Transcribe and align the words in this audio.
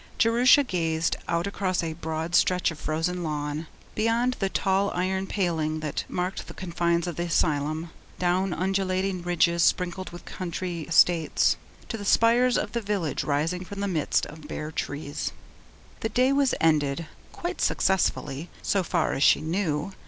Jerusha 0.17 0.63
gazed 0.63 1.15
out 1.27 1.45
across 1.45 1.83
a 1.83 1.93
broad 1.93 2.33
stretch 2.33 2.71
of 2.71 2.79
frozen 2.79 3.23
lawn, 3.23 3.67
beyond 3.93 4.35
the 4.39 4.49
tall 4.49 4.89
iron 4.95 5.27
paling 5.27 5.79
that 5.81 6.05
marked 6.09 6.47
the 6.47 6.55
confines 6.55 7.05
of 7.05 7.17
the 7.17 7.25
asylum, 7.25 7.91
down 8.17 8.51
undulating 8.51 9.21
ridges 9.21 9.61
sprinkled 9.61 10.09
with 10.09 10.25
country 10.25 10.87
estates, 10.89 11.55
to 11.87 11.99
the 11.99 12.03
spires 12.03 12.57
of 12.57 12.71
the 12.71 12.81
village 12.81 13.23
rising 13.23 13.63
from 13.63 13.79
the 13.79 13.87
midst 13.87 14.25
of 14.25 14.47
bare 14.47 14.71
trees. 14.71 15.33
The 15.99 16.09
day 16.09 16.33
was 16.33 16.55
ended 16.59 17.05
quite 17.31 17.61
successfully, 17.61 18.49
so 18.63 18.81
far 18.81 19.13
as 19.13 19.21
she 19.21 19.39
knew. 19.39 19.93